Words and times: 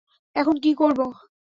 এখন 0.35 0.55
কি 0.63 0.71
করবো! 0.73 1.05